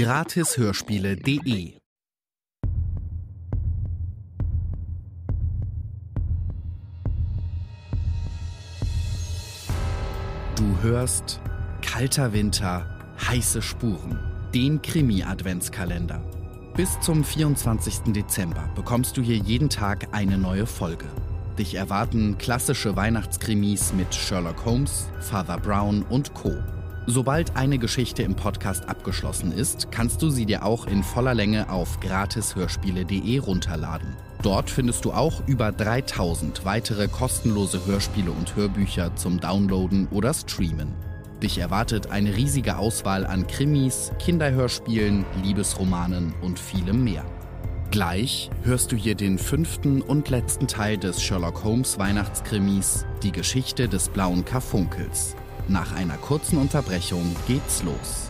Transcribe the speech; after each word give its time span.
Gratishörspiele.de 0.00 1.74
Du 10.56 10.80
hörst 10.80 11.42
Kalter 11.82 12.32
Winter, 12.32 12.86
heiße 13.28 13.60
Spuren, 13.60 14.18
den 14.54 14.80
Krimi-Adventskalender. 14.80 16.22
Bis 16.74 16.98
zum 17.00 17.22
24. 17.22 18.14
Dezember 18.14 18.70
bekommst 18.74 19.18
du 19.18 19.20
hier 19.20 19.36
jeden 19.36 19.68
Tag 19.68 20.08
eine 20.12 20.38
neue 20.38 20.64
Folge. 20.64 21.08
Dich 21.58 21.74
erwarten 21.74 22.38
klassische 22.38 22.96
Weihnachtskrimis 22.96 23.92
mit 23.92 24.14
Sherlock 24.14 24.64
Holmes, 24.64 25.10
Father 25.20 25.58
Brown 25.58 26.04
und 26.04 26.32
Co. 26.32 26.54
Sobald 27.10 27.56
eine 27.56 27.78
Geschichte 27.78 28.22
im 28.22 28.36
Podcast 28.36 28.88
abgeschlossen 28.88 29.50
ist, 29.50 29.90
kannst 29.90 30.22
du 30.22 30.30
sie 30.30 30.46
dir 30.46 30.64
auch 30.64 30.86
in 30.86 31.02
voller 31.02 31.34
Länge 31.34 31.68
auf 31.68 31.98
gratishörspiele.de 31.98 33.38
runterladen. 33.38 34.14
Dort 34.44 34.70
findest 34.70 35.04
du 35.04 35.10
auch 35.10 35.42
über 35.48 35.72
3000 35.72 36.64
weitere 36.64 37.08
kostenlose 37.08 37.84
Hörspiele 37.84 38.30
und 38.30 38.54
Hörbücher 38.54 39.16
zum 39.16 39.40
Downloaden 39.40 40.06
oder 40.12 40.32
Streamen. 40.32 40.94
Dich 41.42 41.58
erwartet 41.58 42.12
eine 42.12 42.36
riesige 42.36 42.76
Auswahl 42.76 43.26
an 43.26 43.48
Krimis, 43.48 44.12
Kinderhörspielen, 44.20 45.24
Liebesromanen 45.42 46.32
und 46.42 46.60
vielem 46.60 47.02
mehr. 47.02 47.24
Gleich 47.90 48.50
hörst 48.62 48.92
du 48.92 48.96
hier 48.96 49.16
den 49.16 49.36
fünften 49.38 50.00
und 50.00 50.30
letzten 50.30 50.68
Teil 50.68 50.96
des 50.96 51.20
Sherlock 51.20 51.64
Holmes 51.64 51.98
Weihnachtskrimis, 51.98 53.04
die 53.24 53.32
Geschichte 53.32 53.88
des 53.88 54.10
blauen 54.10 54.44
Karfunkels. 54.44 55.34
Nach 55.70 55.94
einer 55.94 56.16
kurzen 56.16 56.58
Unterbrechung 56.58 57.36
geht's 57.46 57.84
los. 57.84 58.28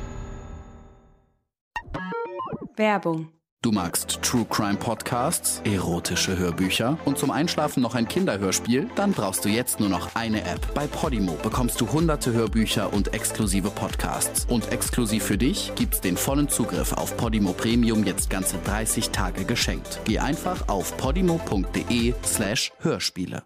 Werbung. 2.77 3.29
Du 3.63 3.73
magst 3.73 4.21
True 4.21 4.45
Crime 4.45 4.77
Podcasts, 4.77 5.63
erotische 5.65 6.37
Hörbücher 6.37 6.99
und 7.07 7.17
zum 7.17 7.31
Einschlafen 7.31 7.83
noch 7.83 7.95
ein 7.95 8.07
Kinderhörspiel? 8.07 8.91
Dann 8.95 9.13
brauchst 9.13 9.43
du 9.47 9.49
jetzt 9.49 9.81
nur 9.81 9.89
noch 9.89 10.15
eine 10.15 10.43
App. 10.43 10.75
Bei 10.75 10.87
Podimo 10.87 11.33
bekommst 11.43 11.81
du 11.81 11.91
hunderte 11.91 12.31
Hörbücher 12.35 12.93
und 12.93 13.15
exklusive 13.15 13.71
Podcasts. 13.71 14.45
Und 14.45 14.71
exklusiv 14.71 15.25
für 15.25 15.39
dich 15.39 15.73
gibt's 15.77 16.03
den 16.03 16.19
vollen 16.19 16.51
Zugriff 16.51 16.93
auf 16.93 17.17
Podimo 17.17 17.55
Premium 17.55 18.05
jetzt 18.05 18.29
ganze 18.29 18.59
30 18.59 19.11
Tage 19.11 19.47
geschenkt. 19.47 20.01
Geh 20.05 20.19
einfach 20.19 20.69
auf 20.69 20.95
podimo.de 20.99 22.13
slash 22.23 22.71
Hörspiele. 22.81 23.45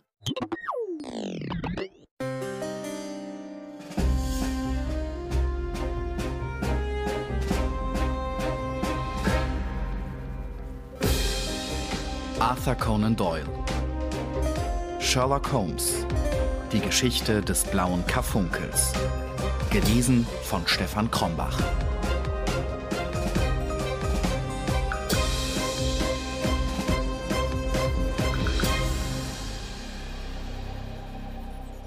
Arthur 12.45 12.75
Conan 12.75 13.17
Doyle. 13.17 13.47
Sherlock 15.01 15.51
Holmes. 15.51 16.05
Die 16.75 16.81
Geschichte 16.81 17.41
des 17.41 17.65
blauen 17.65 18.07
Karfunkels. 18.07 18.93
Gelesen 19.71 20.27
von 20.43 20.61
Stefan 20.67 21.11
Krombach. 21.11 21.59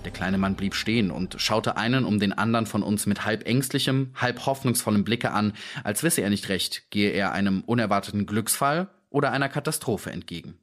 Der 0.03 0.11
kleine 0.11 0.39
Mann 0.39 0.55
blieb 0.55 0.73
stehen 0.73 1.11
und 1.11 1.35
schaute 1.37 1.77
einen 1.77 2.03
um 2.03 2.19
den 2.19 2.33
anderen 2.33 2.65
von 2.65 2.81
uns 2.81 3.05
mit 3.05 3.25
halb 3.25 3.47
ängstlichem, 3.47 4.11
halb 4.15 4.47
hoffnungsvollem 4.47 5.03
Blicke 5.03 5.29
an, 5.29 5.53
als 5.83 6.01
wisse 6.01 6.21
er 6.21 6.31
nicht 6.31 6.49
recht, 6.49 6.89
gehe 6.89 7.11
er 7.11 7.31
einem 7.33 7.61
unerwarteten 7.61 8.25
Glücksfall 8.25 8.89
oder 9.09 9.31
einer 9.31 9.49
Katastrophe 9.49 10.11
entgegen. 10.11 10.57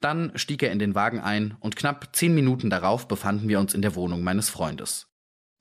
Dann 0.00 0.32
stieg 0.36 0.62
er 0.62 0.72
in 0.72 0.78
den 0.78 0.94
Wagen 0.94 1.20
ein 1.20 1.56
und 1.60 1.76
knapp 1.76 2.14
zehn 2.14 2.34
Minuten 2.34 2.70
darauf 2.70 3.08
befanden 3.08 3.48
wir 3.48 3.60
uns 3.60 3.74
in 3.74 3.82
der 3.82 3.94
Wohnung 3.94 4.22
meines 4.22 4.50
Freundes. 4.50 5.08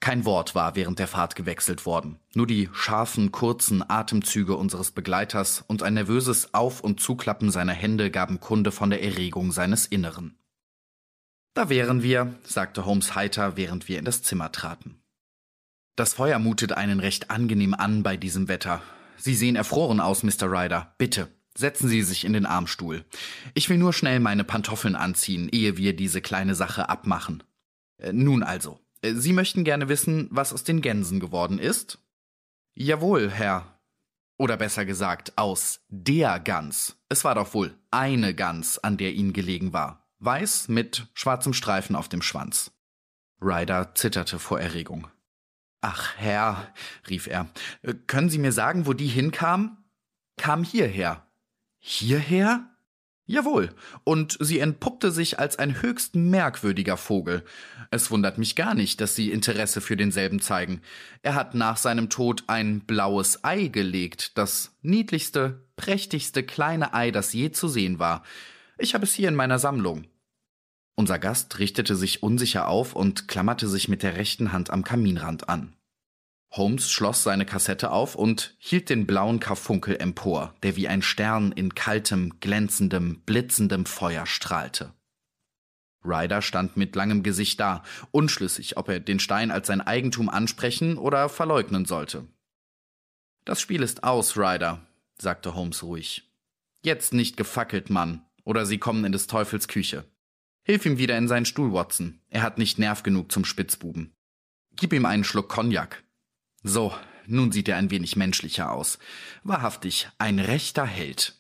Kein 0.01 0.25
Wort 0.25 0.53
war 0.53 0.75
während 0.75 0.99
der 0.99 1.07
Fahrt 1.07 1.35
gewechselt 1.35 1.85
worden, 1.85 2.19
nur 2.35 2.45
die 2.45 2.69
scharfen, 2.73 3.31
kurzen 3.31 3.83
Atemzüge 3.89 4.55
unseres 4.55 4.91
Begleiters 4.91 5.63
und 5.65 5.83
ein 5.83 5.95
nervöses 5.95 6.53
Auf- 6.53 6.81
und 6.81 6.99
Zuklappen 6.99 7.49
seiner 7.49 7.73
Hände 7.73 8.11
gaben 8.11 8.39
Kunde 8.39 8.71
von 8.71 8.89
der 8.89 9.01
Erregung 9.01 9.51
seines 9.51 9.87
Inneren. 9.87 10.37
Da 11.55 11.69
wären 11.69 12.03
wir, 12.03 12.35
sagte 12.43 12.85
Holmes 12.85 13.15
heiter, 13.15 13.55
während 13.55 13.87
wir 13.87 13.97
in 13.97 14.05
das 14.05 14.21
Zimmer 14.21 14.51
traten. 14.51 15.01
Das 15.95 16.13
Feuer 16.13 16.37
mutet 16.37 16.73
einen 16.73 16.99
recht 16.99 17.31
angenehm 17.31 17.73
an 17.73 18.03
bei 18.03 18.17
diesem 18.17 18.49
Wetter. 18.49 18.81
Sie 19.15 19.33
sehen 19.33 19.55
erfroren 19.55 20.01
aus, 20.01 20.23
Mr. 20.23 20.51
Ryder. 20.51 20.93
Bitte, 20.97 21.29
Setzen 21.57 21.87
Sie 21.87 22.01
sich 22.01 22.25
in 22.25 22.33
den 22.33 22.45
Armstuhl. 22.45 23.05
Ich 23.53 23.69
will 23.69 23.77
nur 23.77 23.93
schnell 23.93 24.19
meine 24.19 24.43
Pantoffeln 24.43 24.95
anziehen, 24.95 25.47
ehe 25.49 25.77
wir 25.77 25.95
diese 25.95 26.21
kleine 26.21 26.53
Sache 26.53 26.89
abmachen. 26.89 27.43
Äh, 27.97 28.11
nun 28.13 28.43
also, 28.43 28.79
äh, 29.01 29.13
Sie 29.13 29.33
möchten 29.33 29.63
gerne 29.63 29.87
wissen, 29.87 30.27
was 30.31 30.51
aus 30.51 30.63
den 30.63 30.81
Gänsen 30.81 31.19
geworden 31.19 31.59
ist? 31.59 31.99
Jawohl, 32.73 33.31
Herr. 33.31 33.79
Oder 34.37 34.57
besser 34.57 34.85
gesagt, 34.85 35.37
aus 35.37 35.79
der 35.87 36.41
Gans. 36.41 36.97
Es 37.07 37.23
war 37.23 37.35
doch 37.35 37.53
wohl 37.53 37.77
eine 37.89 38.35
Gans, 38.35 38.77
an 38.77 38.97
der 38.97 39.13
Ihnen 39.13 39.31
gelegen 39.31 39.71
war. 39.71 40.09
Weiß 40.19 40.67
mit 40.67 41.07
schwarzem 41.13 41.53
Streifen 41.53 41.95
auf 41.95 42.09
dem 42.09 42.21
Schwanz. 42.21 42.71
Ryder 43.41 43.95
zitterte 43.95 44.39
vor 44.39 44.59
Erregung. 44.59 45.07
Ach, 45.79 46.17
Herr, 46.17 46.73
rief 47.09 47.27
er, 47.27 47.47
äh, 47.81 47.93
können 47.93 48.29
Sie 48.29 48.39
mir 48.39 48.51
sagen, 48.51 48.87
wo 48.87 48.93
die 48.93 49.07
hinkam? 49.07 49.85
Kam 50.37 50.65
hierher. 50.65 51.24
Hierher? 51.87 52.67
Jawohl, 53.27 53.69
und 54.03 54.39
sie 54.39 54.57
entpuppte 54.57 55.11
sich 55.11 55.37
als 55.37 55.59
ein 55.59 55.83
höchst 55.83 56.15
merkwürdiger 56.15 56.97
Vogel. 56.97 57.45
Es 57.91 58.09
wundert 58.09 58.39
mich 58.39 58.55
gar 58.55 58.73
nicht, 58.73 58.99
dass 59.01 59.13
Sie 59.13 59.29
Interesse 59.29 59.81
für 59.81 59.95
denselben 59.95 60.39
zeigen. 60.39 60.81
Er 61.21 61.35
hat 61.35 61.53
nach 61.53 61.77
seinem 61.77 62.09
Tod 62.09 62.45
ein 62.47 62.79
blaues 62.79 63.43
Ei 63.43 63.67
gelegt, 63.67 64.35
das 64.35 64.75
niedlichste, 64.81 65.63
prächtigste 65.75 66.41
kleine 66.41 66.95
Ei, 66.95 67.11
das 67.11 67.33
je 67.33 67.51
zu 67.51 67.67
sehen 67.67 67.99
war. 67.99 68.23
Ich 68.79 68.95
habe 68.95 69.03
es 69.03 69.13
hier 69.13 69.29
in 69.29 69.35
meiner 69.35 69.59
Sammlung. 69.59 70.07
Unser 70.95 71.19
Gast 71.19 71.59
richtete 71.59 71.95
sich 71.95 72.23
unsicher 72.23 72.67
auf 72.67 72.95
und 72.95 73.27
klammerte 73.27 73.67
sich 73.67 73.89
mit 73.89 74.01
der 74.01 74.15
rechten 74.15 74.51
Hand 74.51 74.71
am 74.71 74.83
Kaminrand 74.83 75.49
an. 75.49 75.75
Holmes 76.55 76.89
schloss 76.89 77.23
seine 77.23 77.45
Kassette 77.45 77.91
auf 77.91 78.15
und 78.15 78.55
hielt 78.59 78.89
den 78.89 79.05
blauen 79.05 79.39
Karfunkel 79.41 79.97
empor, 79.97 80.55
der 80.63 80.77
wie 80.77 80.87
ein 80.87 81.01
Stern 81.01 81.51
in 81.51 81.75
kaltem, 81.75 82.39
glänzendem, 82.39 83.21
blitzendem 83.25 83.85
Feuer 83.85 84.25
strahlte. 84.25 84.93
Ryder 86.05 86.41
stand 86.41 86.77
mit 86.77 86.95
langem 86.95 87.23
Gesicht 87.23 87.59
da, 87.59 87.83
unschlüssig, 88.11 88.77
ob 88.77 88.89
er 88.89 88.99
den 88.99 89.19
Stein 89.19 89.51
als 89.51 89.67
sein 89.67 89.81
Eigentum 89.81 90.29
ansprechen 90.29 90.97
oder 90.97 91.27
verleugnen 91.29 91.85
sollte. 91.85 92.25
Das 93.43 93.59
Spiel 93.59 93.81
ist 93.83 94.03
aus, 94.03 94.37
Ryder, 94.37 94.85
sagte 95.17 95.55
Holmes 95.55 95.83
ruhig. 95.83 96.31
Jetzt 96.83 97.13
nicht 97.13 97.35
gefackelt, 97.35 97.89
Mann, 97.89 98.23
oder 98.43 98.65
Sie 98.65 98.77
kommen 98.77 99.03
in 99.03 99.11
des 99.11 99.27
Teufels 99.27 99.67
Küche. 99.67 100.05
Hilf 100.63 100.85
ihm 100.85 100.97
wieder 100.97 101.17
in 101.17 101.27
seinen 101.27 101.45
Stuhl, 101.45 101.73
Watson. 101.73 102.21
Er 102.29 102.43
hat 102.43 102.57
nicht 102.57 102.79
Nerv 102.79 103.03
genug 103.03 103.31
zum 103.31 103.43
Spitzbuben. 103.43 104.13
Gib 104.75 104.93
ihm 104.93 105.05
einen 105.05 105.23
Schluck 105.23 105.49
Cognac. 105.49 106.04
So, 106.67 106.91
nun 107.27 107.51
sieht 107.51 107.69
er 107.69 107.77
ein 107.77 107.91
wenig 107.91 108.15
menschlicher 108.15 108.71
aus. 108.71 108.97
Wahrhaftig, 109.43 110.09
ein 110.17 110.39
rechter 110.39 110.83
Held. 110.83 111.39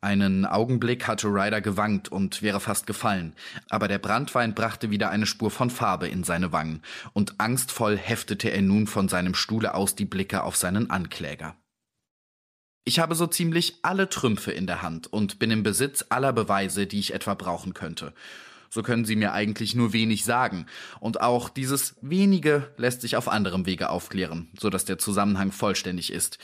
Einen 0.00 0.46
Augenblick 0.46 1.08
hatte 1.08 1.26
Ryder 1.26 1.60
gewankt 1.60 2.12
und 2.12 2.40
wäre 2.40 2.60
fast 2.60 2.86
gefallen, 2.86 3.34
aber 3.70 3.88
der 3.88 3.98
Brandwein 3.98 4.54
brachte 4.54 4.90
wieder 4.90 5.10
eine 5.10 5.26
Spur 5.26 5.50
von 5.50 5.68
Farbe 5.68 6.06
in 6.06 6.22
seine 6.22 6.52
Wangen, 6.52 6.82
und 7.12 7.40
angstvoll 7.40 7.98
heftete 7.98 8.50
er 8.50 8.62
nun 8.62 8.86
von 8.86 9.08
seinem 9.08 9.34
Stuhle 9.34 9.74
aus 9.74 9.96
die 9.96 10.04
Blicke 10.04 10.44
auf 10.44 10.54
seinen 10.54 10.90
Ankläger. 10.90 11.56
Ich 12.84 13.00
habe 13.00 13.16
so 13.16 13.26
ziemlich 13.26 13.80
alle 13.82 14.08
Trümpfe 14.08 14.52
in 14.52 14.68
der 14.68 14.82
Hand 14.82 15.12
und 15.12 15.40
bin 15.40 15.50
im 15.50 15.64
Besitz 15.64 16.04
aller 16.10 16.32
Beweise, 16.32 16.86
die 16.86 17.00
ich 17.00 17.14
etwa 17.14 17.34
brauchen 17.34 17.74
könnte. 17.74 18.14
So 18.74 18.82
können 18.82 19.04
Sie 19.04 19.14
mir 19.14 19.32
eigentlich 19.32 19.76
nur 19.76 19.92
wenig 19.92 20.24
sagen, 20.24 20.66
und 20.98 21.20
auch 21.20 21.48
dieses 21.48 21.94
wenige 22.00 22.74
lässt 22.76 23.02
sich 23.02 23.16
auf 23.16 23.28
anderem 23.28 23.66
Wege 23.66 23.88
aufklären, 23.88 24.50
so 24.58 24.68
dass 24.68 24.84
der 24.84 24.98
Zusammenhang 24.98 25.52
vollständig 25.52 26.12
ist. 26.12 26.38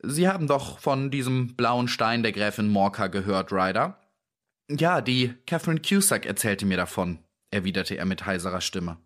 Sie 0.00 0.28
haben 0.28 0.46
doch 0.46 0.78
von 0.78 1.10
diesem 1.10 1.56
blauen 1.56 1.88
Stein 1.88 2.22
der 2.22 2.30
Gräfin 2.30 2.68
Morka 2.68 3.08
gehört, 3.08 3.50
Ryder? 3.50 4.00
Ja, 4.70 5.00
die 5.00 5.34
Catherine 5.44 5.80
Cusack 5.80 6.24
erzählte 6.24 6.66
mir 6.66 6.76
davon, 6.76 7.18
erwiderte 7.50 7.96
er 7.96 8.04
mit 8.04 8.26
heiserer 8.26 8.60
Stimme. 8.60 8.98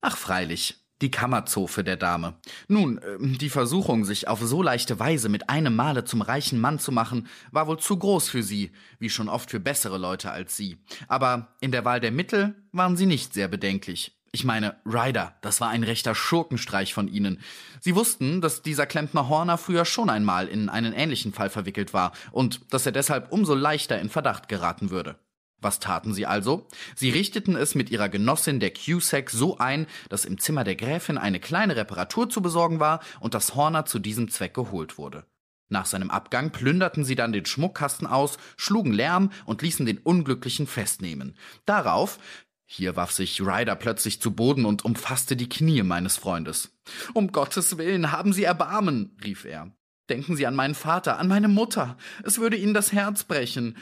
Ach 0.00 0.16
freilich, 0.16 0.81
die 1.02 1.10
Kammerzofe 1.10 1.84
der 1.84 1.96
Dame. 1.96 2.34
Nun, 2.68 3.00
ähm, 3.04 3.36
die 3.38 3.50
Versuchung, 3.50 4.04
sich 4.04 4.28
auf 4.28 4.40
so 4.40 4.62
leichte 4.62 4.98
Weise 4.98 5.28
mit 5.28 5.50
einem 5.50 5.76
Male 5.76 6.04
zum 6.04 6.22
reichen 6.22 6.60
Mann 6.60 6.78
zu 6.78 6.92
machen, 6.92 7.28
war 7.50 7.66
wohl 7.66 7.78
zu 7.78 7.98
groß 7.98 8.28
für 8.28 8.42
sie, 8.42 8.70
wie 8.98 9.10
schon 9.10 9.28
oft 9.28 9.50
für 9.50 9.60
bessere 9.60 9.98
Leute 9.98 10.30
als 10.30 10.56
sie. 10.56 10.78
Aber 11.08 11.54
in 11.60 11.72
der 11.72 11.84
Wahl 11.84 12.00
der 12.00 12.12
Mittel 12.12 12.54
waren 12.72 12.96
sie 12.96 13.06
nicht 13.06 13.34
sehr 13.34 13.48
bedenklich. 13.48 14.16
Ich 14.34 14.44
meine, 14.44 14.76
Ryder, 14.86 15.34
das 15.42 15.60
war 15.60 15.68
ein 15.68 15.84
rechter 15.84 16.14
Schurkenstreich 16.14 16.94
von 16.94 17.06
ihnen. 17.06 17.40
Sie 17.80 17.94
wussten, 17.94 18.40
dass 18.40 18.62
dieser 18.62 18.86
Klempner 18.86 19.28
Horner 19.28 19.58
früher 19.58 19.84
schon 19.84 20.08
einmal 20.08 20.48
in 20.48 20.70
einen 20.70 20.94
ähnlichen 20.94 21.34
Fall 21.34 21.50
verwickelt 21.50 21.92
war 21.92 22.12
und 22.30 22.72
dass 22.72 22.86
er 22.86 22.92
deshalb 22.92 23.30
umso 23.30 23.54
leichter 23.54 24.00
in 24.00 24.08
Verdacht 24.08 24.48
geraten 24.48 24.88
würde. 24.88 25.16
Was 25.62 25.78
taten 25.78 26.12
sie 26.12 26.26
also? 26.26 26.66
Sie 26.94 27.10
richteten 27.10 27.56
es 27.56 27.74
mit 27.74 27.90
ihrer 27.90 28.08
Genossin 28.08 28.60
der 28.60 28.72
Cusack 28.72 29.30
so 29.30 29.58
ein, 29.58 29.86
dass 30.08 30.24
im 30.24 30.38
Zimmer 30.38 30.64
der 30.64 30.76
Gräfin 30.76 31.16
eine 31.16 31.40
kleine 31.40 31.76
Reparatur 31.76 32.28
zu 32.28 32.42
besorgen 32.42 32.80
war 32.80 33.00
und 33.20 33.34
das 33.34 33.54
Horner 33.54 33.86
zu 33.86 33.98
diesem 34.00 34.28
Zweck 34.28 34.54
geholt 34.54 34.98
wurde. 34.98 35.24
Nach 35.68 35.86
seinem 35.86 36.10
Abgang 36.10 36.50
plünderten 36.50 37.04
sie 37.04 37.14
dann 37.14 37.32
den 37.32 37.46
Schmuckkasten 37.46 38.06
aus, 38.06 38.36
schlugen 38.56 38.92
Lärm 38.92 39.30
und 39.46 39.62
ließen 39.62 39.86
den 39.86 39.98
Unglücklichen 39.98 40.66
festnehmen. 40.66 41.34
Darauf 41.64 42.18
hier 42.66 42.96
warf 42.96 43.12
sich 43.12 43.42
Ryder 43.42 43.76
plötzlich 43.76 44.22
zu 44.22 44.30
Boden 44.30 44.64
und 44.64 44.82
umfasste 44.84 45.36
die 45.36 45.48
Knie 45.48 45.82
meines 45.82 46.16
Freundes. 46.16 46.72
Um 47.12 47.30
Gottes 47.30 47.76
Willen, 47.76 48.12
haben 48.12 48.32
Sie 48.32 48.44
Erbarmen, 48.44 49.14
rief 49.22 49.44
er. 49.44 49.72
Denken 50.08 50.36
Sie 50.36 50.46
an 50.46 50.56
meinen 50.56 50.74
Vater, 50.74 51.18
an 51.18 51.28
meine 51.28 51.48
Mutter. 51.48 51.98
Es 52.24 52.38
würde 52.38 52.56
Ihnen 52.56 52.72
das 52.72 52.92
Herz 52.92 53.24
brechen. 53.24 53.76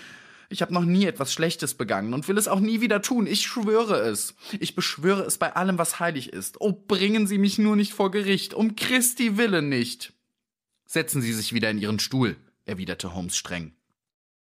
Ich 0.53 0.63
habe 0.63 0.75
noch 0.75 0.85
nie 0.85 1.07
etwas 1.07 1.33
Schlechtes 1.33 1.75
begangen 1.75 2.13
und 2.13 2.27
will 2.27 2.37
es 2.37 2.49
auch 2.49 2.59
nie 2.59 2.81
wieder 2.81 3.03
tun. 3.03 3.29
Ich 3.29 3.43
schwöre 3.43 4.01
es. 4.01 4.35
Ich 4.59 4.75
beschwöre 4.75 5.23
es 5.23 5.39
bei 5.39 5.55
allem, 5.55 5.79
was 5.79 6.01
heilig 6.01 6.33
ist. 6.33 6.61
Oh, 6.61 6.73
bringen 6.73 7.29
Sie 7.29 7.39
mich 7.39 7.59
nur 7.59 7.77
nicht 7.77 7.93
vor 7.93 8.11
Gericht, 8.11 8.53
um 8.53 8.75
Christi 8.75 9.37
Willen 9.37 9.69
nicht. 9.69 10.13
Setzen 10.87 11.23
Sie 11.23 11.33
sich 11.33 11.53
wieder 11.53 11.71
in 11.71 11.79
Ihren 11.79 12.01
Stuhl, 12.01 12.37
erwiderte 12.65 13.15
Holmes 13.15 13.37
streng. 13.37 13.73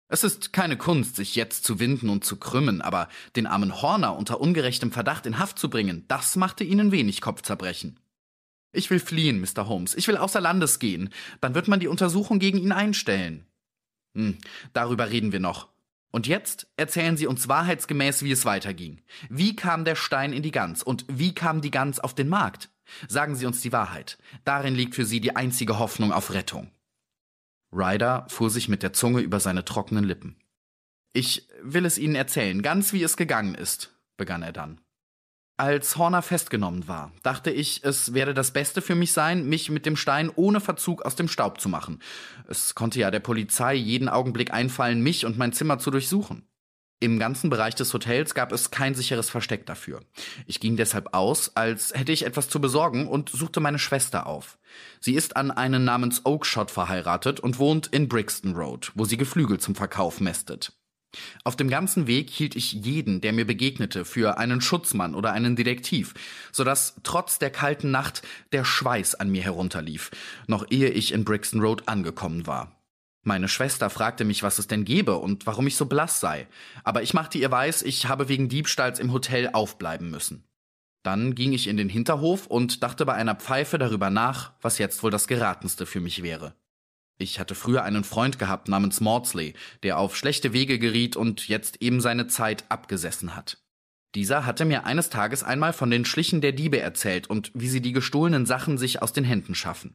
Es 0.08 0.22
ist 0.22 0.52
keine 0.52 0.76
Kunst, 0.76 1.16
sich 1.16 1.34
jetzt 1.34 1.64
zu 1.64 1.80
winden 1.80 2.10
und 2.10 2.26
zu 2.26 2.36
krümmen, 2.36 2.82
aber 2.82 3.08
den 3.34 3.46
armen 3.46 3.80
Horner 3.80 4.16
unter 4.16 4.38
ungerechtem 4.38 4.92
Verdacht 4.92 5.24
in 5.24 5.38
Haft 5.38 5.58
zu 5.58 5.70
bringen, 5.70 6.04
das 6.08 6.36
machte 6.36 6.62
ihnen 6.62 6.92
wenig 6.92 7.22
Kopfzerbrechen. 7.22 7.98
Ich 8.70 8.90
will 8.90 9.00
fliehen, 9.00 9.40
Mr. 9.40 9.66
Holmes. 9.66 9.94
Ich 9.94 10.06
will 10.06 10.18
außer 10.18 10.42
Landes 10.42 10.78
gehen. 10.78 11.08
Dann 11.40 11.54
wird 11.54 11.68
man 11.68 11.80
die 11.80 11.88
Untersuchung 11.88 12.38
gegen 12.38 12.58
ihn 12.58 12.72
einstellen. 12.72 13.46
Hm, 14.14 14.36
darüber 14.74 15.08
reden 15.08 15.32
wir 15.32 15.40
noch. 15.40 15.68
Und 16.10 16.26
jetzt 16.26 16.68
erzählen 16.76 17.16
Sie 17.16 17.26
uns 17.26 17.48
wahrheitsgemäß, 17.48 18.22
wie 18.22 18.32
es 18.32 18.44
weiterging. 18.44 19.02
Wie 19.28 19.54
kam 19.56 19.84
der 19.84 19.96
Stein 19.96 20.32
in 20.32 20.42
die 20.42 20.50
Gans 20.50 20.82
und 20.82 21.04
wie 21.08 21.34
kam 21.34 21.60
die 21.60 21.70
Gans 21.70 22.00
auf 22.00 22.14
den 22.14 22.28
Markt? 22.28 22.70
Sagen 23.08 23.34
Sie 23.34 23.46
uns 23.46 23.60
die 23.60 23.72
Wahrheit. 23.72 24.18
Darin 24.44 24.74
liegt 24.74 24.94
für 24.94 25.04
Sie 25.04 25.20
die 25.20 25.36
einzige 25.36 25.78
Hoffnung 25.78 26.12
auf 26.12 26.32
Rettung. 26.32 26.70
Ryder 27.72 28.26
fuhr 28.28 28.50
sich 28.50 28.68
mit 28.68 28.82
der 28.82 28.92
Zunge 28.92 29.20
über 29.20 29.40
seine 29.40 29.64
trockenen 29.64 30.04
Lippen. 30.04 30.36
Ich 31.12 31.48
will 31.62 31.84
es 31.84 31.98
Ihnen 31.98 32.14
erzählen, 32.14 32.62
ganz 32.62 32.92
wie 32.92 33.02
es 33.02 33.16
gegangen 33.16 33.54
ist, 33.54 33.96
begann 34.16 34.42
er 34.42 34.52
dann. 34.52 34.80
Als 35.58 35.96
Horner 35.96 36.20
festgenommen 36.20 36.86
war, 36.86 37.12
dachte 37.22 37.50
ich, 37.50 37.82
es 37.82 38.12
werde 38.12 38.34
das 38.34 38.50
Beste 38.50 38.82
für 38.82 38.94
mich 38.94 39.12
sein, 39.12 39.48
mich 39.48 39.70
mit 39.70 39.86
dem 39.86 39.96
Stein 39.96 40.30
ohne 40.34 40.60
Verzug 40.60 41.02
aus 41.02 41.16
dem 41.16 41.28
Staub 41.28 41.62
zu 41.62 41.70
machen. 41.70 42.00
Es 42.46 42.74
konnte 42.74 43.00
ja 43.00 43.10
der 43.10 43.20
Polizei 43.20 43.74
jeden 43.74 44.10
Augenblick 44.10 44.52
einfallen, 44.52 45.00
mich 45.00 45.24
und 45.24 45.38
mein 45.38 45.54
Zimmer 45.54 45.78
zu 45.78 45.90
durchsuchen. 45.90 46.46
Im 47.00 47.18
ganzen 47.18 47.48
Bereich 47.48 47.74
des 47.74 47.92
Hotels 47.94 48.34
gab 48.34 48.52
es 48.52 48.70
kein 48.70 48.94
sicheres 48.94 49.30
Versteck 49.30 49.64
dafür. 49.64 50.00
Ich 50.46 50.60
ging 50.60 50.76
deshalb 50.76 51.14
aus, 51.14 51.56
als 51.56 51.94
hätte 51.94 52.12
ich 52.12 52.26
etwas 52.26 52.50
zu 52.50 52.60
besorgen 52.60 53.06
und 53.06 53.30
suchte 53.30 53.60
meine 53.60 53.78
Schwester 53.78 54.26
auf. 54.26 54.58
Sie 55.00 55.14
ist 55.14 55.36
an 55.36 55.50
einen 55.50 55.84
namens 55.84 56.26
Oakshot 56.26 56.70
verheiratet 56.70 57.40
und 57.40 57.58
wohnt 57.58 57.86
in 57.86 58.08
Brixton 58.08 58.54
Road, 58.56 58.92
wo 58.94 59.06
sie 59.06 59.16
Geflügel 59.16 59.58
zum 59.58 59.74
Verkauf 59.74 60.20
mästet. 60.20 60.75
Auf 61.44 61.56
dem 61.56 61.68
ganzen 61.68 62.06
Weg 62.06 62.30
hielt 62.30 62.56
ich 62.56 62.72
jeden, 62.72 63.20
der 63.20 63.32
mir 63.32 63.46
begegnete, 63.46 64.04
für 64.04 64.38
einen 64.38 64.60
Schutzmann 64.60 65.14
oder 65.14 65.32
einen 65.32 65.56
Detektiv, 65.56 66.14
so 66.52 66.64
dass 66.64 66.96
trotz 67.02 67.38
der 67.38 67.50
kalten 67.50 67.90
Nacht 67.90 68.22
der 68.52 68.64
Schweiß 68.64 69.14
an 69.14 69.30
mir 69.30 69.42
herunterlief, 69.42 70.10
noch 70.46 70.66
ehe 70.70 70.90
ich 70.90 71.12
in 71.12 71.24
Brixton 71.24 71.60
Road 71.60 71.84
angekommen 71.86 72.46
war. 72.46 72.72
Meine 73.22 73.48
Schwester 73.48 73.90
fragte 73.90 74.24
mich, 74.24 74.44
was 74.44 74.60
es 74.60 74.68
denn 74.68 74.84
gebe 74.84 75.16
und 75.16 75.46
warum 75.46 75.66
ich 75.66 75.76
so 75.76 75.86
blass 75.86 76.20
sei, 76.20 76.46
aber 76.84 77.02
ich 77.02 77.12
machte 77.12 77.38
ihr 77.38 77.50
weiß, 77.50 77.82
ich 77.82 78.06
habe 78.06 78.28
wegen 78.28 78.48
Diebstahls 78.48 79.00
im 79.00 79.12
Hotel 79.12 79.50
aufbleiben 79.52 80.10
müssen. 80.10 80.44
Dann 81.02 81.34
ging 81.34 81.52
ich 81.52 81.66
in 81.66 81.76
den 81.76 81.88
Hinterhof 81.88 82.46
und 82.46 82.82
dachte 82.82 83.06
bei 83.06 83.14
einer 83.14 83.34
Pfeife 83.34 83.78
darüber 83.78 84.10
nach, 84.10 84.52
was 84.60 84.78
jetzt 84.78 85.02
wohl 85.02 85.10
das 85.10 85.26
geratenste 85.26 85.86
für 85.86 86.00
mich 86.00 86.22
wäre. 86.22 86.54
Ich 87.18 87.40
hatte 87.40 87.54
früher 87.54 87.82
einen 87.82 88.04
Freund 88.04 88.38
gehabt 88.38 88.68
namens 88.68 89.00
Maudsley, 89.00 89.54
der 89.82 89.98
auf 89.98 90.16
schlechte 90.16 90.52
Wege 90.52 90.78
geriet 90.78 91.16
und 91.16 91.48
jetzt 91.48 91.80
eben 91.80 92.00
seine 92.00 92.26
Zeit 92.26 92.64
abgesessen 92.68 93.34
hat. 93.34 93.58
Dieser 94.14 94.46
hatte 94.46 94.64
mir 94.64 94.84
eines 94.84 95.10
Tages 95.10 95.42
einmal 95.42 95.72
von 95.72 95.90
den 95.90 96.04
Schlichen 96.04 96.40
der 96.40 96.52
Diebe 96.52 96.80
erzählt 96.80 97.28
und 97.28 97.50
wie 97.54 97.68
sie 97.68 97.80
die 97.80 97.92
gestohlenen 97.92 98.46
Sachen 98.46 98.78
sich 98.78 99.02
aus 99.02 99.12
den 99.12 99.24
Händen 99.24 99.54
schaffen. 99.54 99.94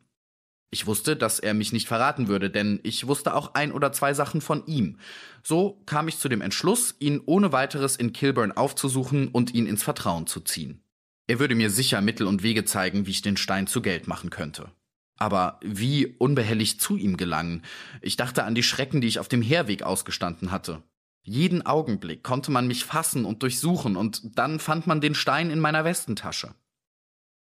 Ich 0.74 0.88
wusste, 0.88 1.18
dass 1.18 1.40
er 1.40 1.54
mich 1.54 1.74
nicht 1.74 1.88
verraten 1.88 2.28
würde, 2.28 2.50
denn 2.50 2.80
ich 2.84 3.06
wusste 3.06 3.36
auch 3.36 3.56
ein 3.56 3.74
oder 3.74 3.92
zwei 3.92 4.13
Sachen 4.13 4.40
von 4.40 4.66
ihm. 4.68 4.98
So 5.44 5.82
kam 5.86 6.08
ich 6.08 6.18
zu 6.18 6.30
dem 6.30 6.40
Entschluss, 6.40 6.96
ihn 7.00 7.22
ohne 7.25 7.51
weiteres 7.51 7.98
in 7.98 8.13
Kilburn 8.13 8.54
aufzusuchen 8.54 9.28
und 9.28 9.54
ihn 9.54 9.68
ins 9.68 9.84
Vertrauen 9.84 10.28
zu 10.28 10.40
ziehen. 10.40 10.82
Er 11.28 11.40
würde 11.40 11.56
mir 11.56 11.70
sicher 11.70 12.00
Mittel 12.01 12.25
und 12.25 12.42
Wege 12.42 12.63
zeigen, 12.63 13.06
wie 13.06 13.12
ich 13.12 13.22
den 13.22 13.38
Stein 13.38 13.68
zu 13.68 13.82
Geld 13.82 14.08
machen 14.08 14.30
könnte. 14.30 14.72
Aber 15.22 15.60
wie 15.62 16.08
unbehelligt 16.08 16.82
zu 16.82 16.96
ihm 16.96 17.16
gelangen? 17.16 17.62
Ich 18.01 18.18
dachte 18.18 18.44
an 18.44 18.56
die 18.56 18.63
Schrecken, 18.63 19.01
die 19.01 19.08
ich 19.08 19.20
auf 19.20 19.28
dem 19.28 19.44
Herweg 19.44 19.84
ausgestanden 19.84 20.50
hatte. 20.50 20.82
Jeden 21.22 21.63
Augenblick 21.63 22.24
konnte 22.24 22.50
man 22.50 22.66
mich 22.66 22.86
fassen 22.86 23.24
und 23.24 23.44
durchsuchen, 23.44 23.98
und 23.98 24.36
dann 24.36 24.60
fand 24.60 24.88
man 24.88 25.00
den 25.00 25.13
Stein 25.13 25.51
in 25.51 25.60
meiner 25.60 25.86
Westentasche. 25.86 26.56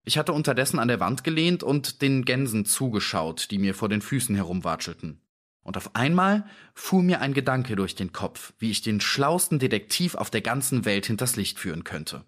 Ich 0.04 0.18
hatte 0.18 0.34
unterdessen 0.34 0.80
an 0.80 0.90
der 0.90 1.00
Wand 1.00 1.24
gelehnt 1.24 1.64
und 1.64 2.02
den 2.02 2.26
Gänsen 2.26 2.66
zugeschaut, 2.66 3.52
die 3.52 3.58
mir 3.58 3.74
vor 3.74 3.88
den 3.88 4.02
Füßen 4.02 4.36
herumwatschelten. 4.36 5.22
Und 5.64 5.78
auf 5.78 5.96
einmal 5.96 6.46
fuhr 6.74 7.04
mir 7.04 7.22
ein 7.22 7.34
Gedanke 7.34 7.78
durch 7.78 7.96
den 7.96 8.12
Kopf, 8.12 8.52
wie 8.60 8.72
ich 8.72 8.82
den 8.82 9.00
schlausten 9.00 9.60
Detektiv 9.60 10.16
auf 10.16 10.30
der 10.30 10.42
ganzen 10.42 10.84
Welt 10.84 11.06
hinters 11.06 11.38
Licht 11.38 11.58
führen 11.58 11.86
könnte. 11.86 12.26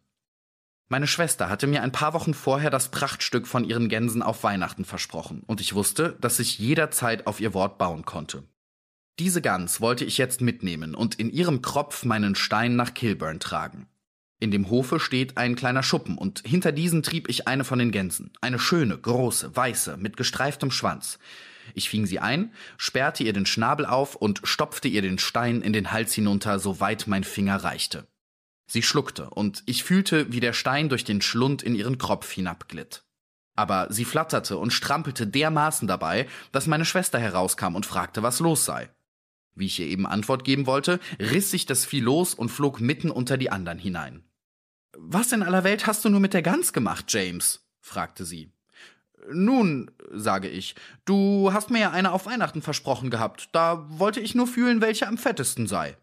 Meine 0.90 1.08
Schwester 1.08 1.50
hatte 1.50 1.68
mir 1.68 1.82
ein 1.82 1.92
paar 1.92 2.14
Wochen 2.14 2.34
vorher 2.34 2.70
das 2.70 2.92
Prachtstück 2.92 3.48
von 3.48 3.64
ihren 3.64 3.90
Gänsen 3.90 4.22
auf 4.22 4.44
Weihnachten 4.44 4.86
versprochen, 4.86 5.44
und 5.48 5.62
ich 5.62 5.74
wusste, 5.74 6.18
dass 6.22 6.40
ich 6.40 6.60
jederzeit 6.60 7.26
auf 7.26 7.40
ihr 7.40 7.54
Wort 7.54 7.78
bauen 7.78 8.06
konnte. 8.06 8.44
Diese 9.20 9.42
Gans 9.42 9.80
wollte 9.80 10.06
ich 10.06 10.18
jetzt 10.18 10.42
mitnehmen 10.42 10.96
und 10.96 11.16
in 11.16 11.32
ihrem 11.32 11.62
Kropf 11.62 12.04
meinen 12.04 12.36
Stein 12.36 12.76
nach 12.76 12.94
Kilburn 12.94 13.40
tragen. 13.40 13.88
In 14.40 14.52
dem 14.52 14.70
Hofe 14.70 15.00
steht 15.00 15.38
ein 15.38 15.56
kleiner 15.56 15.84
Schuppen, 15.84 16.18
und 16.18 16.44
hinter 16.46 16.72
diesen 16.72 17.02
trieb 17.02 17.30
ich 17.30 17.48
eine 17.48 17.64
von 17.64 17.80
den 17.80 17.92
Gänsen. 17.92 18.32
Eine 18.42 18.60
schöne, 18.60 18.98
große, 18.98 19.56
weiße, 19.56 19.98
mit 19.98 20.18
gestreiftem 20.18 20.70
Schwanz. 20.70 21.18
Ich 21.76 21.90
fing 21.90 22.06
sie 22.06 22.20
ein, 22.20 22.52
sperrte 22.78 23.24
ihr 23.24 23.34
den 23.34 23.46
Schnabel 23.46 23.86
auf 23.86 24.16
und 24.16 24.42
stopfte 24.44 24.90
ihr 24.90 25.02
den 25.02 25.18
Stein 25.18 25.62
in 25.62 25.72
den 25.72 25.92
Hals 25.92 26.14
hinunter, 26.14 26.60
soweit 26.60 27.08
mein 27.08 27.24
Finger 27.24 27.58
reichte. 27.64 28.06
Sie 28.74 28.82
schluckte, 28.82 29.30
und 29.30 29.62
ich 29.68 29.84
fühlte, 29.84 30.34
wie 30.34 30.40
der 30.40 30.52
Stein 30.52 30.90
durch 30.90 31.04
den 31.04 31.22
Schlund 31.22 31.62
in 31.62 31.76
ihren 31.76 32.00
Kropf 32.00 32.32
hinabglitt. 32.32 33.04
Aber 33.54 33.86
sie 33.92 34.04
flatterte 34.04 34.58
und 34.58 34.74
strampelte 34.74 35.28
dermaßen 35.28 35.88
dabei, 35.88 36.28
dass 36.52 36.66
meine 36.66 36.84
Schwester 36.84 37.20
herauskam 37.20 37.76
und 37.76 37.86
fragte, 37.86 38.24
was 38.24 38.40
los 38.40 38.66
sei. 38.66 38.90
Wie 39.54 39.68
ich 39.68 39.80
ihr 39.80 39.86
eben 39.86 40.08
Antwort 40.08 40.44
geben 40.44 40.66
wollte, 40.66 41.00
riss 41.20 41.52
sich 41.52 41.68
das 41.68 41.86
Vieh 41.86 42.00
los 42.00 42.34
und 42.34 42.50
flog 42.50 42.82
mitten 42.82 43.12
unter 43.12 43.38
die 43.38 43.52
anderen 43.52 43.78
hinein. 43.78 44.24
Was 44.98 45.32
in 45.34 45.44
aller 45.44 45.64
Welt 45.64 45.86
hast 45.86 46.04
du 46.04 46.10
nur 46.10 46.20
mit 46.20 46.34
der 46.34 46.42
Gans 46.42 46.74
gemacht, 46.74 47.06
James? 47.10 47.70
fragte 47.80 48.26
sie. 48.26 48.52
Nun, 49.32 49.92
sage 50.10 50.50
ich, 50.50 50.74
du 51.06 51.54
hast 51.54 51.70
mir 51.70 51.80
ja 51.80 51.92
eine 51.92 52.12
auf 52.12 52.26
Weihnachten 52.26 52.64
versprochen 52.64 53.12
gehabt. 53.12 53.50
Da 53.52 53.86
wollte 54.00 54.20
ich 54.20 54.34
nur 54.34 54.48
fühlen, 54.48 54.82
welche 54.82 55.08
am 55.08 55.20
fettesten 55.20 55.68
sei. 55.68 55.96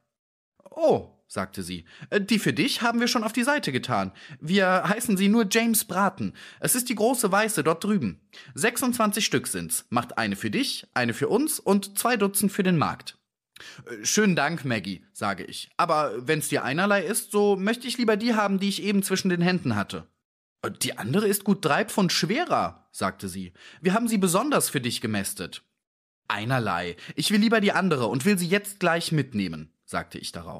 Oh, 0.70 1.16
sagte 1.30 1.62
sie, 1.62 1.84
die 2.12 2.40
für 2.40 2.52
dich 2.52 2.82
haben 2.82 2.98
wir 2.98 3.06
schon 3.06 3.22
auf 3.22 3.32
die 3.32 3.44
Seite 3.44 3.70
getan. 3.70 4.12
Wir 4.40 4.82
heißen 4.88 5.16
sie 5.16 5.28
nur 5.28 5.46
James 5.48 5.84
Braten. 5.84 6.34
Es 6.58 6.74
ist 6.74 6.88
die 6.88 6.96
große 6.96 7.30
Weiße 7.30 7.62
dort 7.62 7.84
drüben. 7.84 8.20
26 8.54 9.24
Stück 9.24 9.46
sind's. 9.46 9.86
Macht 9.90 10.18
eine 10.18 10.34
für 10.34 10.50
dich, 10.50 10.88
eine 10.92 11.14
für 11.14 11.28
uns 11.28 11.60
und 11.60 11.96
zwei 11.96 12.16
Dutzend 12.16 12.50
für 12.50 12.64
den 12.64 12.76
Markt. 12.76 13.16
Schönen 14.02 14.34
Dank, 14.34 14.64
Maggie, 14.64 15.04
sage 15.12 15.44
ich. 15.44 15.70
Aber 15.76 16.12
wenn's 16.16 16.48
dir 16.48 16.64
einerlei 16.64 17.04
ist, 17.04 17.30
so 17.30 17.54
möchte 17.56 17.86
ich 17.86 17.96
lieber 17.96 18.16
die 18.16 18.34
haben, 18.34 18.58
die 18.58 18.68
ich 18.68 18.82
eben 18.82 19.04
zwischen 19.04 19.28
den 19.28 19.42
Händen 19.42 19.76
hatte. 19.76 20.08
Die 20.82 20.98
andere 20.98 21.28
ist 21.28 21.44
gut 21.44 21.64
drei 21.64 21.84
Pfund 21.84 22.12
schwerer, 22.12 22.88
sagte 22.90 23.28
sie. 23.28 23.52
Wir 23.80 23.94
haben 23.94 24.08
sie 24.08 24.18
besonders 24.18 24.68
für 24.68 24.80
dich 24.80 25.00
gemästet. 25.00 25.62
Einerlei. 26.26 26.96
Ich 27.14 27.30
will 27.30 27.40
lieber 27.40 27.60
die 27.60 27.72
andere 27.72 28.08
und 28.08 28.24
will 28.24 28.36
sie 28.36 28.48
jetzt 28.48 28.80
gleich 28.80 29.12
mitnehmen, 29.12 29.72
sagte 29.84 30.18
ich 30.18 30.32
darauf. 30.32 30.59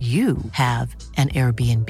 you 0.00 0.36
have 0.52 0.96
an 1.16 1.28
Airbnb. 1.28 1.88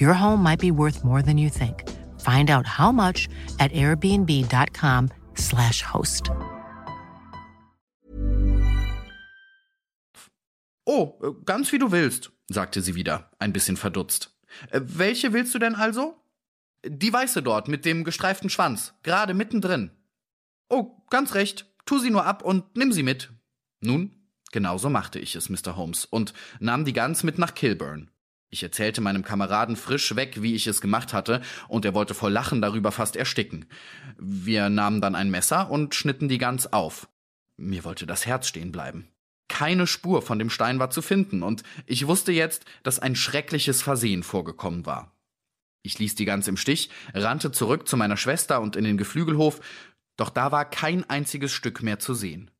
Your 0.00 0.14
home 0.14 0.42
might 0.42 0.60
be 0.60 0.72
worth 0.72 1.04
more 1.04 1.22
than 1.22 1.38
you 1.38 1.48
think. 1.48 1.84
Find 2.18 2.50
out 2.50 2.66
how 2.66 2.90
much 2.92 3.28
at 3.60 3.70
airbnb.com/slash 3.72 5.82
host. 5.82 6.30
Oh, 10.84 11.34
ganz 11.44 11.70
wie 11.70 11.78
du 11.78 11.92
willst, 11.92 12.32
sagte 12.48 12.80
sie 12.80 12.94
wieder, 12.94 13.30
ein 13.38 13.52
bisschen 13.52 13.76
verdutzt. 13.76 14.34
Äh, 14.70 14.80
welche 14.82 15.34
willst 15.34 15.54
du 15.54 15.58
denn 15.58 15.74
also? 15.74 16.16
Die 16.86 17.12
weiße 17.12 17.42
dort 17.42 17.68
mit 17.68 17.84
dem 17.84 18.04
gestreiften 18.04 18.48
Schwanz, 18.48 18.94
gerade 19.02 19.34
mittendrin. 19.34 19.90
Oh, 20.70 20.96
ganz 21.10 21.34
recht. 21.34 21.66
Tu 21.84 21.98
sie 21.98 22.10
nur 22.10 22.24
ab 22.24 22.42
und 22.42 22.76
nimm 22.76 22.92
sie 22.92 23.02
mit. 23.02 23.30
Nun, 23.80 24.17
genauso 24.52 24.90
machte 24.90 25.18
ich 25.18 25.36
es, 25.36 25.48
Mr. 25.48 25.76
Holmes, 25.76 26.04
und 26.04 26.32
nahm 26.60 26.84
die 26.84 26.92
Gans 26.92 27.22
mit 27.22 27.38
nach 27.38 27.54
Kilburn. 27.54 28.10
Ich 28.50 28.62
erzählte 28.62 29.00
meinem 29.00 29.22
Kameraden 29.22 29.76
frisch 29.76 30.16
weg, 30.16 30.40
wie 30.40 30.54
ich 30.54 30.66
es 30.66 30.80
gemacht 30.80 31.12
hatte, 31.12 31.42
und 31.68 31.84
er 31.84 31.94
wollte 31.94 32.14
vor 32.14 32.30
Lachen 32.30 32.62
darüber 32.62 32.92
fast 32.92 33.14
ersticken. 33.16 33.66
Wir 34.18 34.70
nahmen 34.70 35.00
dann 35.00 35.14
ein 35.14 35.30
Messer 35.30 35.70
und 35.70 35.94
schnitten 35.94 36.28
die 36.28 36.38
Gans 36.38 36.72
auf. 36.72 37.08
Mir 37.56 37.84
wollte 37.84 38.06
das 38.06 38.24
Herz 38.24 38.48
stehen 38.48 38.72
bleiben. 38.72 39.08
Keine 39.48 39.86
Spur 39.86 40.22
von 40.22 40.38
dem 40.38 40.50
Stein 40.50 40.78
war 40.78 40.90
zu 40.90 41.02
finden, 41.02 41.42
und 41.42 41.62
ich 41.86 42.06
wusste 42.06 42.32
jetzt, 42.32 42.64
dass 42.82 42.98
ein 42.98 43.16
schreckliches 43.16 43.82
Versehen 43.82 44.22
vorgekommen 44.22 44.86
war. 44.86 45.12
Ich 45.82 45.98
ließ 45.98 46.14
die 46.14 46.24
Gans 46.24 46.48
im 46.48 46.56
Stich, 46.56 46.90
rannte 47.14 47.52
zurück 47.52 47.88
zu 47.88 47.96
meiner 47.96 48.16
Schwester 48.16 48.60
und 48.60 48.76
in 48.76 48.84
den 48.84 48.98
Geflügelhof, 48.98 49.60
doch 50.16 50.30
da 50.30 50.52
war 50.52 50.68
kein 50.68 51.08
einziges 51.08 51.52
Stück 51.52 51.82
mehr 51.82 51.98
zu 51.98 52.14
sehen. 52.14 52.50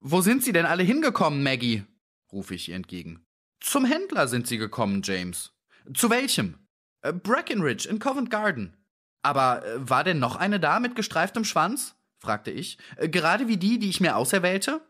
Wo 0.00 0.20
sind 0.20 0.42
Sie 0.44 0.52
denn 0.52 0.66
alle 0.66 0.82
hingekommen, 0.82 1.42
Maggie? 1.42 1.84
rufe 2.32 2.54
ich 2.54 2.68
ihr 2.68 2.76
entgegen. 2.76 3.24
Zum 3.60 3.84
Händler 3.84 4.28
sind 4.28 4.46
Sie 4.46 4.58
gekommen, 4.58 5.00
James. 5.02 5.52
Zu 5.94 6.10
welchem? 6.10 6.58
Äh, 7.02 7.12
Breckenridge 7.12 7.88
in 7.88 7.98
Covent 7.98 8.30
Garden. 8.30 8.76
Aber 9.22 9.64
äh, 9.64 9.88
war 9.88 10.04
denn 10.04 10.18
noch 10.18 10.36
eine 10.36 10.60
da 10.60 10.80
mit 10.80 10.94
gestreiftem 10.94 11.44
Schwanz? 11.44 11.94
fragte 12.18 12.50
ich. 12.50 12.78
Äh, 12.96 13.08
gerade 13.08 13.48
wie 13.48 13.56
die, 13.56 13.78
die 13.78 13.88
ich 13.88 14.00
mir 14.00 14.16
auserwählte? 14.16 14.80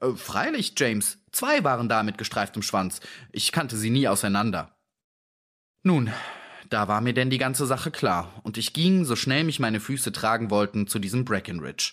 Äh, 0.00 0.12
freilich, 0.12 0.74
James. 0.76 1.18
Zwei 1.32 1.64
waren 1.64 1.88
da 1.88 2.02
mit 2.02 2.18
gestreiftem 2.18 2.62
Schwanz. 2.62 3.00
Ich 3.32 3.52
kannte 3.52 3.76
sie 3.76 3.90
nie 3.90 4.08
auseinander. 4.08 4.76
Nun, 5.82 6.12
da 6.70 6.88
war 6.88 7.00
mir 7.00 7.14
denn 7.14 7.30
die 7.30 7.38
ganze 7.38 7.66
Sache 7.66 7.90
klar, 7.90 8.40
und 8.42 8.58
ich 8.58 8.72
ging, 8.72 9.04
so 9.04 9.16
schnell 9.16 9.44
mich 9.44 9.58
meine 9.58 9.80
Füße 9.80 10.12
tragen 10.12 10.50
wollten, 10.50 10.86
zu 10.86 10.98
diesem 10.98 11.24
Breckenridge. 11.24 11.92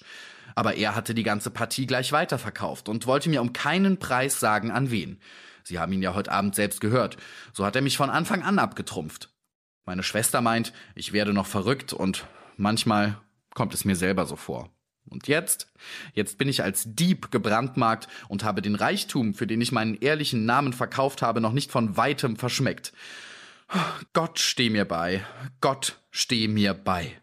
Aber 0.55 0.75
er 0.75 0.95
hatte 0.95 1.13
die 1.13 1.23
ganze 1.23 1.51
Partie 1.51 1.85
gleich 1.85 2.11
weiterverkauft 2.11 2.89
und 2.89 3.05
wollte 3.07 3.29
mir 3.29 3.41
um 3.41 3.53
keinen 3.53 3.99
Preis 3.99 4.39
sagen, 4.39 4.71
an 4.71 4.89
wen. 4.89 5.19
Sie 5.63 5.79
haben 5.79 5.91
ihn 5.91 6.01
ja 6.01 6.13
heute 6.15 6.31
Abend 6.31 6.55
selbst 6.55 6.79
gehört. 6.79 7.17
So 7.53 7.65
hat 7.65 7.75
er 7.75 7.81
mich 7.81 7.97
von 7.97 8.09
Anfang 8.09 8.43
an 8.43 8.59
abgetrumpft. 8.59 9.29
Meine 9.85 10.03
Schwester 10.03 10.41
meint, 10.41 10.73
ich 10.95 11.13
werde 11.13 11.33
noch 11.33 11.45
verrückt 11.45 11.93
und 11.93 12.25
manchmal 12.57 13.19
kommt 13.53 13.73
es 13.73 13.85
mir 13.85 13.95
selber 13.95 14.25
so 14.25 14.35
vor. 14.35 14.69
Und 15.07 15.27
jetzt? 15.27 15.71
Jetzt 16.13 16.37
bin 16.37 16.49
ich 16.49 16.63
als 16.63 16.83
Dieb 16.87 17.31
gebrandmarkt 17.31 18.07
und 18.27 18.43
habe 18.43 18.61
den 18.61 18.75
Reichtum, 18.75 19.33
für 19.33 19.45
den 19.45 19.61
ich 19.61 19.71
meinen 19.71 19.95
ehrlichen 19.95 20.45
Namen 20.45 20.73
verkauft 20.73 21.21
habe, 21.21 21.41
noch 21.41 21.53
nicht 21.53 21.71
von 21.71 21.95
weitem 21.97 22.37
verschmeckt. 22.37 22.93
Gott 24.13 24.39
steh 24.39 24.69
mir 24.69 24.85
bei. 24.85 25.23
Gott 25.61 25.99
steh 26.11 26.47
mir 26.47 26.73
bei. 26.73 27.19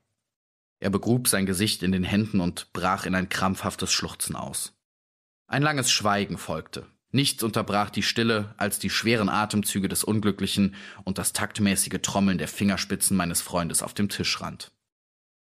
Er 0.82 0.90
begrub 0.90 1.28
sein 1.28 1.46
Gesicht 1.46 1.84
in 1.84 1.92
den 1.92 2.02
Händen 2.02 2.40
und 2.40 2.72
brach 2.72 3.06
in 3.06 3.14
ein 3.14 3.28
krampfhaftes 3.28 3.92
Schluchzen 3.92 4.34
aus. 4.34 4.72
Ein 5.46 5.62
langes 5.62 5.92
Schweigen 5.92 6.38
folgte. 6.38 6.88
Nichts 7.12 7.44
unterbrach 7.44 7.88
die 7.88 8.02
Stille 8.02 8.52
als 8.56 8.80
die 8.80 8.90
schweren 8.90 9.28
Atemzüge 9.28 9.86
des 9.86 10.02
Unglücklichen 10.02 10.74
und 11.04 11.18
das 11.18 11.32
taktmäßige 11.32 12.00
Trommeln 12.02 12.36
der 12.36 12.48
Fingerspitzen 12.48 13.16
meines 13.16 13.40
Freundes 13.40 13.80
auf 13.80 13.94
dem 13.94 14.08
Tischrand. 14.08 14.72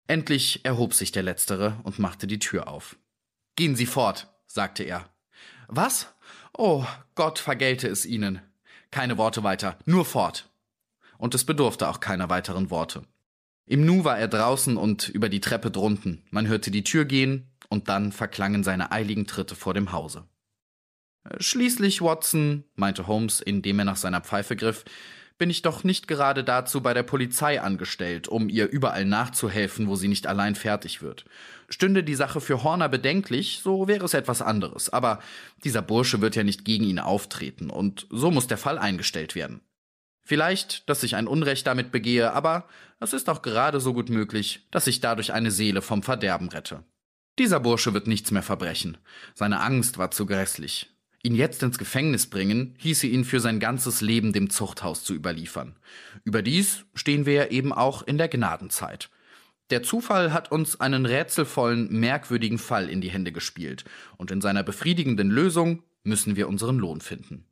Endlich 0.06 0.64
erhob 0.64 0.94
sich 0.94 1.12
der 1.12 1.24
Letztere 1.24 1.80
und 1.82 1.98
machte 1.98 2.28
die 2.28 2.38
Tür 2.38 2.68
auf. 2.68 2.96
Gehen 3.56 3.76
Sie 3.76 3.88
fort, 3.88 4.28
sagte 4.46 4.84
er. 4.84 5.10
Was? 5.68 6.14
Oh, 6.56 6.86
Gott 7.16 7.40
vergelte 7.40 7.88
es 7.88 8.06
Ihnen. 8.06 8.42
Keine 8.92 9.18
Worte 9.18 9.42
weiter, 9.42 9.80
nur 9.86 10.06
fort. 10.06 10.52
Und 11.18 11.34
es 11.34 11.46
bedurfte 11.46 11.90
auch 11.90 12.00
keiner 12.00 12.30
weiteren 12.30 12.70
Worte. 12.70 13.08
Im 13.66 13.86
Nu 13.86 14.04
war 14.04 14.18
er 14.18 14.28
draußen 14.28 14.78
und 14.78 15.10
über 15.10 15.30
die 15.30 15.42
Treppe 15.42 15.72
drunten. 15.72 16.24
Man 16.30 16.48
hörte 16.48 16.72
die 16.72 16.84
Tür 16.84 17.06
gehen, 17.06 17.50
und 17.70 17.90
dann 17.90 18.12
verklangen 18.12 18.64
seine 18.64 18.92
eiligen 18.92 19.28
Tritte 19.28 19.56
vor 19.56 19.74
dem 19.74 19.92
Hause. 19.92 20.26
Schließlich, 21.40 22.02
Watson, 22.02 22.64
meinte 22.76 23.08
Holmes, 23.08 23.42
indem 23.42 23.80
er 23.80 23.86
nach 23.86 23.96
seiner 23.96 24.22
Pfeife 24.22 24.56
griff, 24.56 24.86
bin 25.38 25.50
ich 25.50 25.64
doch 25.64 25.84
nicht 25.84 26.08
gerade 26.08 26.44
dazu 26.44 26.82
bei 26.82 26.94
der 26.94 27.04
Polizei 27.04 27.60
angestellt, 27.60 28.28
um 28.28 28.48
ihr 28.48 28.70
überall 28.70 29.04
nachzuhelfen, 29.04 29.88
wo 29.88 29.96
sie 29.96 30.08
nicht 30.08 30.28
allein 30.28 30.56
fertig 30.56 31.02
wird. 31.02 31.26
Stünde 31.68 32.04
die 32.04 32.16
Sache 32.16 32.40
für 32.40 32.64
Horner 32.64 32.88
bedenklich, 32.88 33.60
so 33.62 33.88
wäre 33.88 34.06
es 34.06 34.14
etwas 34.14 34.42
anderes. 34.42 34.94
Aber 34.94 35.20
dieser 35.64 35.82
Bursche 35.82 36.22
wird 36.22 36.36
ja 36.36 36.44
nicht 36.44 36.64
gegen 36.64 36.86
ihn 36.86 37.00
auftreten, 37.00 37.70
und 37.70 38.08
so 38.10 38.32
muss 38.32 38.48
der 38.48 38.58
Fall 38.58 38.78
eingestellt 38.78 39.36
werden. 39.36 39.62
Vielleicht, 40.28 40.90
dass 40.90 41.04
ich 41.04 41.16
ein 41.16 41.28
Unrecht 41.28 41.68
damit 41.68 41.92
begehe, 41.92 42.34
aber 42.34 42.68
es 43.00 43.14
ist 43.14 43.30
auch 43.30 43.44
gerade 43.44 43.80
so 43.80 43.94
gut 43.94 44.10
möglich, 44.10 44.66
dass 44.72 44.88
ich 44.88 45.00
dadurch 45.00 45.32
eine 45.32 45.52
Seele 45.52 45.84
vom 45.84 46.02
Verderben 46.02 46.50
rette. 46.50 46.84
Dieser 47.38 47.60
Bursche 47.60 47.94
wird 47.94 48.08
nichts 48.08 48.32
mehr 48.32 48.42
verbrechen. 48.42 48.98
Seine 49.36 49.60
Angst 49.60 50.00
war 50.00 50.10
zu 50.10 50.26
grässlich. 50.26 50.90
Ihn 51.22 51.36
jetzt 51.36 51.62
ins 51.62 51.78
Gefängnis 51.78 52.28
bringen, 52.28 52.74
hieße 52.80 53.06
ihn 53.06 53.24
für 53.24 53.40
sein 53.40 53.60
ganzes 53.60 54.02
Leben 54.02 54.34
dem 54.34 54.50
Zuchthaus 54.50 55.04
zu 55.04 55.14
überliefern. 55.14 55.76
Überdies 56.24 56.86
stehen 56.96 57.28
wir 57.28 57.52
eben 57.52 57.72
auch 57.72 58.02
in 58.02 58.18
der 58.18 58.28
Gnadenzeit. 58.28 59.12
Der 59.70 59.84
Zufall 59.84 60.34
hat 60.34 60.52
uns 60.52 60.80
einen 60.82 61.06
rätselvollen, 61.06 61.92
merkwürdigen 61.92 62.58
Fall 62.58 62.90
in 62.90 63.02
die 63.02 63.10
Hände 63.12 63.32
gespielt, 63.32 63.86
und 64.18 64.32
in 64.32 64.42
seiner 64.42 64.64
befriedigenden 64.64 65.30
Lösung 65.30 65.84
müssen 66.04 66.36
wir 66.36 66.48
unseren 66.48 66.78
Lohn 66.78 67.02
finden. 67.02 67.46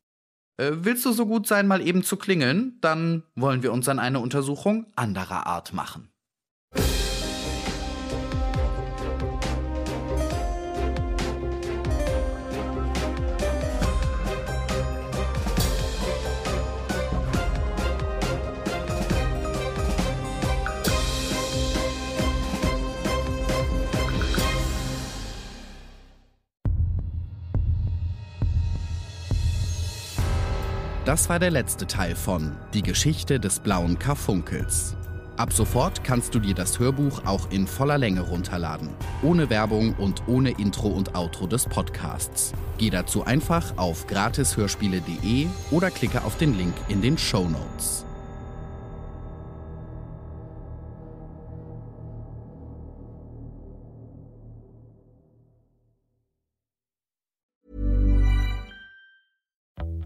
Äh, 0.63 0.85
willst 0.85 1.05
du 1.05 1.11
so 1.11 1.25
gut 1.25 1.47
sein, 1.47 1.67
mal 1.67 1.85
eben 1.85 2.03
zu 2.03 2.17
klingeln? 2.17 2.77
Dann 2.81 3.23
wollen 3.35 3.63
wir 3.63 3.73
uns 3.73 3.89
an 3.89 3.99
eine 3.99 4.19
Untersuchung 4.19 4.87
anderer 4.95 5.47
Art 5.47 5.73
machen. 5.73 6.12
Das 31.05 31.27
war 31.27 31.37
der 31.37 31.51
letzte 31.51 31.85
Teil 31.85 32.15
von 32.15 32.53
Die 32.73 32.81
Geschichte 32.81 33.37
des 33.37 33.59
blauen 33.59 33.99
Karfunkels. 33.99 34.95
Ab 35.35 35.51
sofort 35.51 36.05
kannst 36.05 36.33
du 36.33 36.39
dir 36.39 36.53
das 36.53 36.79
Hörbuch 36.79 37.25
auch 37.25 37.51
in 37.51 37.67
voller 37.67 37.97
Länge 37.97 38.21
runterladen. 38.21 38.87
Ohne 39.21 39.49
Werbung 39.49 39.95
und 39.95 40.25
ohne 40.27 40.51
Intro 40.51 40.87
und 40.87 41.13
Outro 41.13 41.45
des 41.45 41.65
Podcasts. 41.65 42.53
Geh 42.77 42.89
dazu 42.89 43.25
einfach 43.25 43.77
auf 43.77 44.07
gratishörspiele.de 44.07 45.47
oder 45.71 45.91
klicke 45.91 46.23
auf 46.23 46.37
den 46.37 46.57
Link 46.57 46.73
in 46.87 47.01
den 47.01 47.17
Show 47.17 47.49
Notes. 47.49 48.05